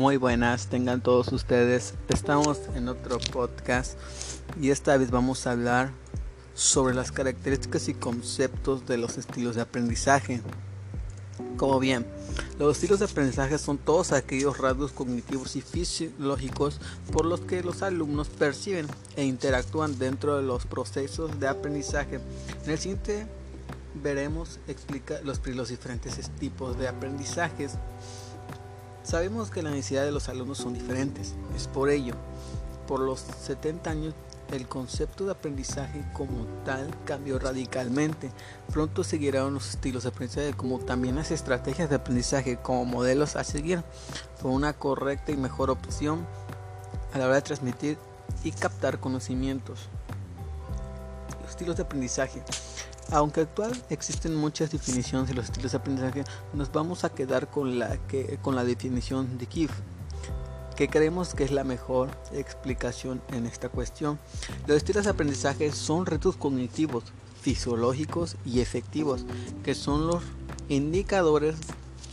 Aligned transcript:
Muy 0.00 0.16
buenas, 0.16 0.68
tengan 0.68 1.02
todos 1.02 1.30
ustedes. 1.30 1.92
Estamos 2.08 2.58
en 2.74 2.88
otro 2.88 3.18
podcast 3.18 3.98
y 4.58 4.70
esta 4.70 4.96
vez 4.96 5.10
vamos 5.10 5.46
a 5.46 5.50
hablar 5.50 5.90
sobre 6.54 6.94
las 6.94 7.12
características 7.12 7.86
y 7.88 7.92
conceptos 7.92 8.86
de 8.86 8.96
los 8.96 9.18
estilos 9.18 9.56
de 9.56 9.60
aprendizaje. 9.60 10.40
Como 11.58 11.78
bien, 11.78 12.06
los 12.58 12.76
estilos 12.76 13.00
de 13.00 13.04
aprendizaje 13.04 13.58
son 13.58 13.76
todos 13.76 14.12
aquellos 14.12 14.56
rasgos 14.56 14.92
cognitivos 14.92 15.54
y 15.56 15.60
fisiológicos 15.60 16.80
por 17.12 17.26
los 17.26 17.40
que 17.42 17.62
los 17.62 17.82
alumnos 17.82 18.30
perciben 18.30 18.86
e 19.16 19.26
interactúan 19.26 19.98
dentro 19.98 20.38
de 20.38 20.42
los 20.42 20.64
procesos 20.64 21.38
de 21.38 21.46
aprendizaje. 21.46 22.20
En 22.64 22.70
el 22.70 22.78
siguiente 22.78 23.26
veremos 24.02 24.60
explica 24.66 25.20
los, 25.24 25.46
los 25.46 25.68
diferentes 25.68 26.30
tipos 26.38 26.78
de 26.78 26.88
aprendizajes. 26.88 27.72
Sabemos 29.10 29.50
que 29.50 29.60
la 29.60 29.70
necesidad 29.70 30.04
de 30.04 30.12
los 30.12 30.28
alumnos 30.28 30.58
son 30.58 30.72
diferentes. 30.72 31.34
Es 31.56 31.66
por 31.66 31.90
ello, 31.90 32.14
por 32.86 33.00
los 33.00 33.18
70 33.18 33.90
años, 33.90 34.14
el 34.52 34.68
concepto 34.68 35.24
de 35.24 35.32
aprendizaje 35.32 36.04
como 36.12 36.46
tal 36.64 36.94
cambió 37.06 37.40
radicalmente. 37.40 38.30
Pronto 38.72 39.02
seguirán 39.02 39.52
los 39.52 39.70
estilos 39.70 40.04
de 40.04 40.10
aprendizaje 40.10 40.52
como 40.52 40.78
también 40.78 41.16
las 41.16 41.32
estrategias 41.32 41.90
de 41.90 41.96
aprendizaje 41.96 42.58
como 42.58 42.84
modelos 42.84 43.34
a 43.34 43.42
seguir. 43.42 43.82
Fue 44.40 44.52
una 44.52 44.74
correcta 44.74 45.32
y 45.32 45.36
mejor 45.36 45.70
opción 45.70 46.24
a 47.12 47.18
la 47.18 47.24
hora 47.24 47.34
de 47.34 47.42
transmitir 47.42 47.98
y 48.44 48.52
captar 48.52 49.00
conocimientos. 49.00 49.88
Los 51.42 51.50
estilos 51.50 51.74
de 51.74 51.82
aprendizaje. 51.82 52.44
Aunque 53.12 53.40
actual 53.40 53.72
existen 53.90 54.36
muchas 54.36 54.70
definiciones 54.70 55.28
de 55.28 55.34
los 55.34 55.46
estilos 55.46 55.72
de 55.72 55.78
aprendizaje, 55.78 56.24
nos 56.54 56.70
vamos 56.70 57.02
a 57.02 57.08
quedar 57.08 57.50
con 57.50 57.78
la, 57.78 57.96
que, 58.06 58.38
con 58.40 58.54
la 58.54 58.62
definición 58.62 59.36
de 59.36 59.46
Kif, 59.46 59.72
que 60.76 60.88
creemos 60.88 61.34
que 61.34 61.42
es 61.42 61.50
la 61.50 61.64
mejor 61.64 62.10
explicación 62.32 63.20
en 63.32 63.46
esta 63.46 63.68
cuestión. 63.68 64.20
Los 64.68 64.76
estilos 64.76 65.04
de 65.04 65.10
aprendizaje 65.10 65.72
son 65.72 66.06
retos 66.06 66.36
cognitivos, 66.36 67.02
fisiológicos 67.40 68.36
y 68.44 68.60
efectivos, 68.60 69.26
que 69.64 69.74
son 69.74 70.06
los 70.06 70.22
indicadores 70.68 71.56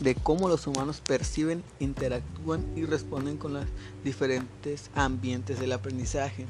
de 0.00 0.16
cómo 0.16 0.48
los 0.48 0.66
humanos 0.66 1.00
perciben, 1.00 1.62
interactúan 1.78 2.66
y 2.74 2.84
responden 2.86 3.36
con 3.36 3.54
los 3.54 3.66
diferentes 4.02 4.90
ambientes 4.96 5.60
del 5.60 5.72
aprendizaje 5.72 6.46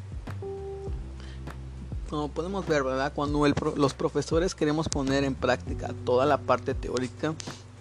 como 2.09 2.28
podemos 2.28 2.67
ver, 2.67 2.83
¿verdad? 2.83 3.12
Cuando 3.14 3.47
los 3.77 3.95
profesores 3.95 4.55
queremos 4.55 4.89
poner 4.89 5.25
en 5.25 5.34
práctica 5.34 5.95
toda 6.05 6.27
la 6.27 6.39
parte 6.39 6.75
teórica 6.75 7.34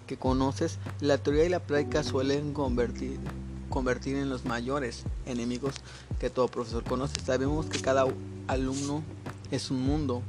que 0.06 0.18
conoces, 0.18 0.80
la 1.00 1.18
teoría 1.18 1.46
y 1.46 1.50
la 1.50 1.60
práctica 1.60 2.04
suelen 2.04 2.54
convertir, 2.54 3.20
convertir 3.70 4.18
en 4.18 4.30
los 4.30 4.46
mayores 4.46 5.04
enemigos 5.26 5.76
que 6.20 6.30
todo 6.30 6.48
profesor 6.48 6.84
conoce. 6.84 7.20
Sabemos 7.22 7.68
que 7.68 7.80
cada 7.82 8.06
alumno 8.48 9.04
es 9.52 9.72
un 9.72 9.82
mundo 9.82 10.22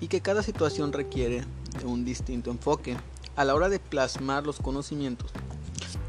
y 0.00 0.08
que 0.08 0.20
cada 0.20 0.42
situación 0.42 0.92
requiere 0.92 1.44
un 1.84 2.04
distinto 2.04 2.50
enfoque. 2.50 2.96
A 3.34 3.44
la 3.44 3.54
hora 3.54 3.68
de 3.68 3.78
plasmar 3.78 4.46
los 4.46 4.60
conocimientos, 4.60 5.30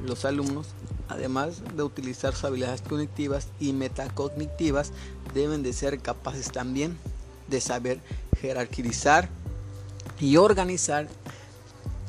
los 0.05 0.25
alumnos 0.25 0.67
además 1.09 1.61
de 1.75 1.83
utilizar 1.83 2.33
sus 2.33 2.45
habilidades 2.45 2.81
cognitivas 2.81 3.47
y 3.59 3.73
metacognitivas, 3.73 4.91
deben 5.33 5.63
de 5.63 5.73
ser 5.73 5.99
capaces 5.99 6.51
también 6.51 6.97
de 7.47 7.61
saber 7.61 7.99
jerarquizar 8.41 9.29
y 10.19 10.37
organizar 10.37 11.07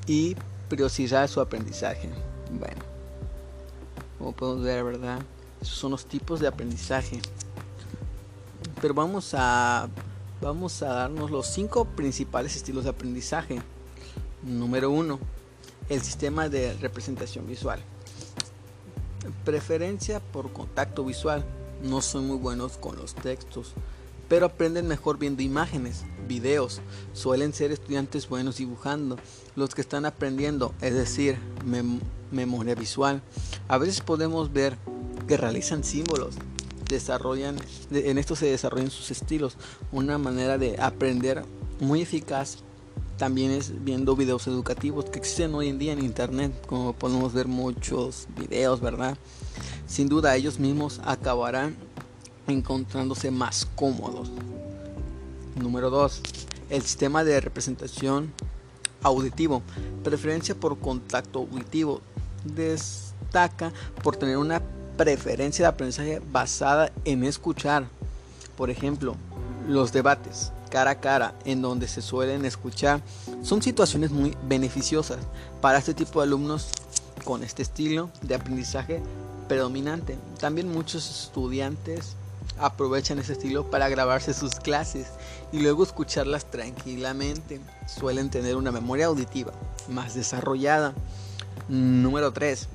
y 0.07 0.37
priorizar 0.69 1.29
su 1.29 1.41
aprendizaje. 1.41 2.09
Bueno, 2.59 2.83
como 4.19 4.33
podemos 4.33 4.65
ver, 4.65 4.85
¿verdad? 4.85 5.21
Esos 5.61 5.77
son 5.77 5.93
los 5.93 6.07
tipos 6.07 6.41
de 6.41 6.49
aprendizaje. 6.49 7.21
Pero 8.81 8.95
vamos 8.95 9.35
a 9.37 9.89
vamos 10.41 10.83
a 10.83 10.89
darnos 10.89 11.31
los 11.31 11.49
cinco 11.49 11.85
principales 11.85 12.57
estilos 12.57 12.85
de 12.85 12.91
aprendizaje. 12.91 13.61
Número 14.43 14.91
uno, 14.91 15.19
el 15.89 16.03
sistema 16.03 16.49
de 16.49 16.75
representación 16.75 17.47
visual. 17.47 17.81
Preferencia 19.45 20.21
por 20.21 20.53
contacto 20.53 21.05
visual. 21.05 21.45
No 21.83 22.03
son 22.03 22.27
muy 22.27 22.37
buenos 22.37 22.77
con 22.77 22.97
los 22.97 23.15
textos, 23.15 23.73
pero 24.29 24.47
aprenden 24.47 24.89
mejor 24.89 25.19
viendo 25.19 25.43
imágenes, 25.43 26.05
videos. 26.27 26.81
Suelen 27.13 27.53
ser 27.53 27.71
estudiantes 27.71 28.29
buenos 28.29 28.57
dibujando. 28.57 29.17
Los 29.55 29.75
que 29.75 29.81
están 29.81 30.05
aprendiendo, 30.07 30.75
es 30.81 30.95
decir, 30.95 31.39
memoria 32.33 32.75
visual. 32.75 33.23
A 33.69 33.79
veces 33.79 34.01
podemos 34.01 34.53
ver 34.53 34.77
que 35.27 35.37
realizan 35.37 35.85
símbolos, 35.85 36.35
desarrollan, 36.89 37.57
en 37.91 38.19
esto 38.19 38.35
se 38.35 38.47
desarrollan 38.47 38.91
sus 38.91 39.11
estilos, 39.11 39.57
una 39.93 40.19
manera 40.19 40.59
de 40.59 40.81
aprender 40.81 41.45
muy 41.81 42.03
eficaz 42.03 42.59
también 43.19 43.51
es 43.51 43.85
viendo 43.85 44.17
videos 44.17 44.47
educativos 44.47 45.07
que 45.07 45.19
existen 45.19 45.55
hoy 45.55 45.69
en 45.69 45.79
día 45.79 45.93
en 45.93 45.99
internet, 45.99 46.53
como 46.67 46.93
podemos 46.93 47.33
ver 47.35 47.49
muchos 47.49 48.29
videos, 48.39 48.81
¿verdad? 48.81 49.19
Sin 49.87 50.09
duda 50.09 50.37
ellos 50.37 50.59
mismos 50.59 51.01
acabarán 51.05 51.77
encontrándose 52.47 53.31
más 53.31 53.67
cómodos. 53.75 54.31
Número 55.57 55.91
2. 55.91 56.23
El 56.71 56.83
sistema 56.83 57.25
de 57.25 57.41
representación 57.41 58.33
auditivo. 59.03 59.63
Preferencia 60.05 60.55
por 60.55 60.79
contacto 60.79 61.41
auditivo. 61.41 62.01
Destaca 62.45 63.73
por 64.03 64.17
tener 64.17 64.39
una 64.39 64.63
preferencia 64.97 65.65
de 65.65 65.69
aprendizaje 65.69 66.23
basada 66.31 66.93
en 67.05 67.25
escuchar. 67.25 67.89
Por 68.57 68.71
ejemplo, 68.71 69.17
los 69.69 69.93
debates 69.93 70.53
cara 70.69 70.93
a 70.93 71.01
cara 71.01 71.35
en 71.45 71.63
donde 71.63 71.89
se 71.89 72.03
suelen 72.03 72.45
escuchar 72.45 73.01
son 73.43 73.63
situaciones 73.63 74.11
muy 74.11 74.37
beneficiosas 74.45 75.19
para 75.61 75.79
este 75.79 75.95
tipo 75.95 76.21
de 76.21 76.27
alumnos 76.27 76.69
con 77.25 77.43
este 77.43 77.63
estilo 77.63 78.11
de 78.23 78.35
aprendizaje 78.35 79.03
predominante. 79.49 80.19
También 80.39 80.71
muchos 80.71 81.25
estudiantes 81.25 82.17
aprovechan 82.59 83.19
ese 83.19 83.33
estilo 83.33 83.71
para 83.71 83.89
grabarse 83.89 84.35
sus 84.35 84.57
clases 84.57 85.09
y 85.53 85.61
luego 85.61 85.83
escucharlas 85.83 86.45
tranquilamente. 86.51 87.61
Suelen 87.87 88.31
tener 88.31 88.57
una 88.57 88.73
memoria 88.73 89.07
auditiva 89.07 89.53
más 89.89 90.15
desarrollada. 90.15 90.95
Número 91.69 92.33
3. 92.33 92.69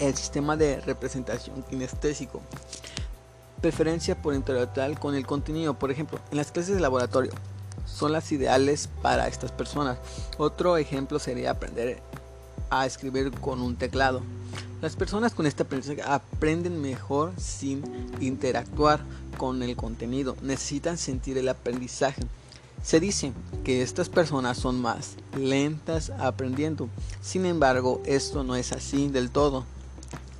El 0.00 0.14
sistema 0.14 0.56
de 0.56 0.80
representación 0.80 1.62
kinestésico 1.62 2.42
preferencia 3.64 4.20
por 4.20 4.34
intelectual 4.34 5.00
con 5.00 5.14
el 5.14 5.26
contenido. 5.26 5.72
Por 5.72 5.90
ejemplo, 5.90 6.20
en 6.30 6.36
las 6.36 6.52
clases 6.52 6.74
de 6.74 6.82
laboratorio 6.82 7.32
son 7.86 8.12
las 8.12 8.30
ideales 8.30 8.90
para 9.00 9.26
estas 9.26 9.52
personas. 9.52 9.96
Otro 10.36 10.76
ejemplo 10.76 11.18
sería 11.18 11.52
aprender 11.52 12.02
a 12.68 12.84
escribir 12.84 13.30
con 13.30 13.62
un 13.62 13.76
teclado. 13.76 14.20
Las 14.82 14.96
personas 14.96 15.32
con 15.32 15.46
esta 15.46 15.62
aprendizaje 15.62 16.02
aprenden 16.02 16.82
mejor 16.82 17.32
sin 17.38 17.82
interactuar 18.20 19.00
con 19.38 19.62
el 19.62 19.76
contenido. 19.76 20.36
Necesitan 20.42 20.98
sentir 20.98 21.38
el 21.38 21.48
aprendizaje. 21.48 22.20
Se 22.82 23.00
dice 23.00 23.32
que 23.64 23.80
estas 23.80 24.10
personas 24.10 24.58
son 24.58 24.78
más 24.82 25.14
lentas 25.38 26.10
aprendiendo. 26.18 26.90
Sin 27.22 27.46
embargo, 27.46 28.02
esto 28.04 28.44
no 28.44 28.56
es 28.56 28.72
así 28.72 29.08
del 29.08 29.30
todo. 29.30 29.64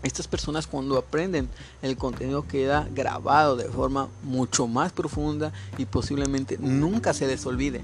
Estas 0.04 0.28
personas 0.28 0.66
cuando 0.66 0.98
aprenden 0.98 1.48
el 1.80 1.96
contenido 1.96 2.46
queda 2.46 2.86
grabado 2.94 3.56
de 3.56 3.70
forma 3.70 4.08
mucho 4.22 4.66
más 4.66 4.92
profunda 4.92 5.50
y 5.78 5.86
posiblemente 5.86 6.58
nunca 6.58 7.14
se 7.14 7.26
les 7.26 7.46
olvide. 7.46 7.80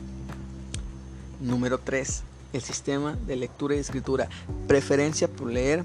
Número 1.41 1.79
3. 1.79 2.23
El 2.53 2.61
sistema 2.61 3.17
de 3.27 3.37
lectura 3.37 3.75
y 3.75 3.79
escritura. 3.79 4.29
Preferencia 4.69 5.29
por 5.29 5.51
leer, 5.51 5.83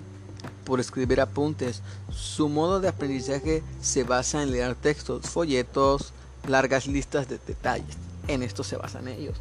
por 0.65 0.81
escribir 0.81 1.21
apuntes. 1.21 1.81
Su 2.11 2.49
modo 2.49 2.81
de 2.81 2.89
aprendizaje 2.89 3.63
se 3.81 4.03
basa 4.03 4.43
en 4.43 4.51
leer 4.51 4.75
textos, 4.75 5.29
folletos, 5.29 6.11
largas 6.45 6.85
listas 6.85 7.29
de 7.29 7.39
detalles. 7.47 7.95
En 8.27 8.43
esto 8.43 8.65
se 8.65 8.75
basan 8.75 9.07
ellos. 9.07 9.38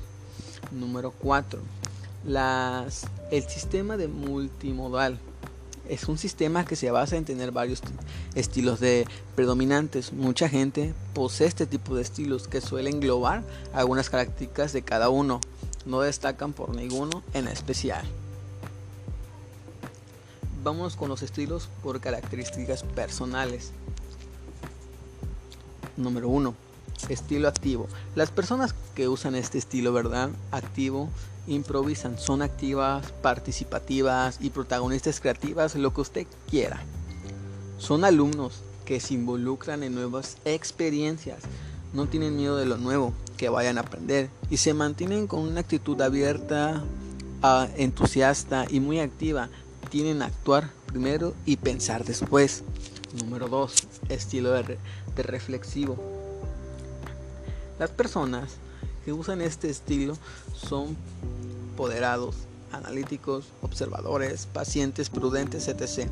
Número 0.71 1.11
4. 1.11 1.59
Las, 2.25 3.09
el 3.33 3.43
sistema 3.49 3.97
de 3.97 4.07
multimodal 4.07 5.19
es 5.89 6.09
un 6.09 6.19
sistema 6.19 6.65
que 6.65 6.77
se 6.77 6.91
basa 6.91 7.17
en 7.17 7.25
tener 7.25 7.53
varios 7.53 7.81
estilos 8.35 8.81
de 8.81 9.07
predominantes. 9.35 10.13
Mucha 10.13 10.49
gente 10.49 10.95
posee 11.13 11.47
este 11.47 11.67
tipo 11.67 11.95
de 11.95 12.03
estilos 12.03 12.49
que 12.49 12.61
suelen 12.61 12.97
englobar 12.97 13.43
algunas 13.73 14.11
características 14.11 14.73
de 14.73 14.83
cada 14.83 15.09
uno. 15.09 15.41
No 15.87 16.01
destacan 16.01 16.53
por 16.53 16.75
ninguno 16.75 17.23
en 17.35 17.49
especial. 17.49 18.05
Vamos 20.63 20.97
con 20.97 21.11
los 21.11 21.23
estilos 21.23 21.69
por 21.83 22.01
características 22.01 22.83
personales. 22.83 23.73
Número 25.97 26.29
1. 26.29 26.55
Estilo 27.11 27.49
activo. 27.49 27.87
Las 28.15 28.31
personas 28.31 28.75
que 28.95 29.09
usan 29.09 29.35
este 29.35 29.59
estilo, 29.59 29.93
¿verdad? 29.93 30.31
Activo 30.51 31.11
improvisan, 31.47 32.19
son 32.19 32.43
activas, 32.43 33.13
participativas 33.23 34.39
y 34.41 34.51
protagonistas 34.51 35.21
creativas, 35.21 35.75
lo 35.75 35.93
que 35.93 36.01
usted 36.01 36.27
quiera. 36.51 36.83
Son 37.79 38.05
alumnos 38.05 38.63
que 38.85 39.01
se 39.01 39.15
involucran 39.15 39.83
en 39.83 39.95
nuevas 39.95 40.39
experiencias, 40.45 41.39
no 41.93 42.07
tienen 42.07 42.37
miedo 42.37 42.57
de 42.57 42.67
lo 42.67 42.77
nuevo, 42.77 43.13
que 43.37 43.49
vayan 43.49 43.79
a 43.79 43.83
aprender 43.83 44.31
y 44.51 44.59
se 44.59 44.75
mantienen 44.75 45.27
con 45.27 45.41
una 45.41 45.61
actitud 45.61 46.01
abierta, 46.01 46.83
entusiasta 47.77 48.67
y 48.71 48.81
muy 48.81 49.01
activa. 49.01 49.49
Tienen 49.91 50.23
actuar 50.23 50.71
primero 50.87 51.35
y 51.45 51.57
pensar 51.57 52.05
después. 52.05 52.63
Número 53.19 53.49
2. 53.49 53.75
Estilo 54.09 54.51
de 54.53 54.79
reflexivo. 55.23 55.97
Las 57.79 57.91
personas 57.91 58.57
que 59.05 59.13
usan 59.13 59.41
este 59.41 59.71
estilo 59.71 60.17
son 60.55 60.97
poderados, 61.77 62.35
analíticos, 62.73 63.47
observadores, 63.63 64.47
pacientes, 64.47 65.11
prudentes, 65.11 65.69
etc. 65.69 66.09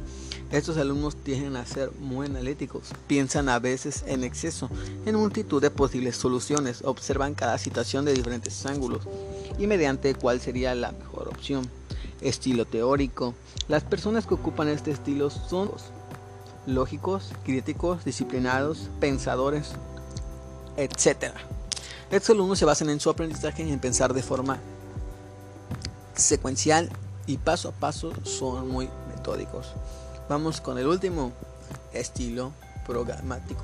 Estos 0.50 0.76
alumnos 0.76 1.16
tienden 1.16 1.56
a 1.56 1.66
ser 1.66 1.90
muy 1.98 2.26
analíticos, 2.26 2.90
piensan 3.06 3.48
a 3.48 3.58
veces 3.58 4.04
en 4.06 4.24
exceso 4.24 4.70
en 5.06 5.16
multitud 5.16 5.60
de 5.60 5.70
posibles 5.70 6.16
soluciones, 6.16 6.82
observan 6.84 7.34
cada 7.34 7.58
situación 7.58 8.04
de 8.04 8.14
diferentes 8.14 8.64
ángulos 8.66 9.02
y 9.58 9.66
mediante 9.66 10.14
cuál 10.14 10.40
sería 10.40 10.74
la 10.74 10.92
mejor 10.92 11.28
opción. 11.28 11.68
Estilo 12.20 12.64
teórico. 12.64 13.34
Las 13.68 13.82
personas 13.82 14.26
que 14.26 14.34
ocupan 14.34 14.68
este 14.68 14.92
estilo 14.92 15.28
son 15.30 15.72
lógicos, 16.66 17.32
críticos, 17.44 18.04
disciplinados, 18.04 18.88
pensadores, 19.00 19.72
etc. 20.76 21.34
Estos 22.12 22.34
alumnos 22.34 22.58
se 22.58 22.66
basan 22.66 22.90
en 22.90 23.00
su 23.00 23.08
aprendizaje 23.08 23.62
en 23.62 23.80
pensar 23.80 24.12
de 24.12 24.22
forma 24.22 24.58
secuencial 26.14 26.90
y 27.26 27.38
paso 27.38 27.70
a 27.70 27.72
paso 27.72 28.12
son 28.22 28.68
muy 28.68 28.90
metódicos. 29.08 29.68
Vamos 30.28 30.60
con 30.60 30.76
el 30.76 30.86
último 30.86 31.32
estilo 31.94 32.52
programático. 32.84 33.62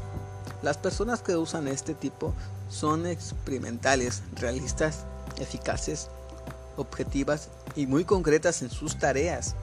Las 0.63 0.79
personas 0.79 1.21
que 1.21 1.37
usan 1.37 1.69
este 1.69 1.93
tipo 1.93 2.33
son 2.71 3.07
experimentales, 3.07 4.23
realistas, 4.37 5.01
eficaces, 5.39 6.09
objetivas 6.79 7.51
y 7.77 7.87
muy 7.87 8.07
concretas 8.07 8.63
en 8.63 8.71
sus 8.71 8.99
tareas. 8.99 9.57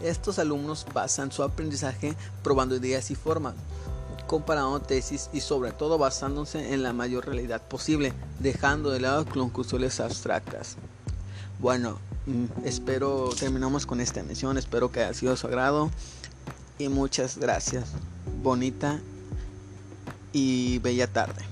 Estos 0.00 0.38
alumnos 0.38 0.86
basan 0.94 1.30
su 1.30 1.42
aprendizaje 1.42 2.16
probando 2.42 2.74
ideas 2.74 3.10
y 3.10 3.14
formas, 3.14 3.52
comparando 4.28 4.78
tesis 4.78 5.28
y 5.32 5.40
sobre 5.40 5.72
todo 5.72 5.98
basándose 5.98 6.72
en 6.72 6.84
la 6.84 6.92
mayor 6.92 7.26
realidad 7.26 7.60
posible, 7.62 8.12
dejando 8.38 8.90
de 8.90 9.00
lado 9.00 9.26
conclusiones 9.26 9.98
abstractas. 9.98 10.76
Bueno, 11.58 11.98
mm, 12.26 12.64
espero 12.64 13.30
terminamos 13.36 13.86
con 13.86 14.00
esta 14.00 14.20
emisión, 14.20 14.56
espero 14.56 14.92
que 14.92 15.00
haya 15.00 15.14
sido 15.14 15.32
de 15.32 15.38
su 15.38 15.48
agrado 15.48 15.90
y 16.78 16.88
muchas 16.88 17.38
gracias. 17.38 17.90
Bonita 18.40 19.00
y 20.32 20.78
bella 20.78 21.08
tarde. 21.08 21.42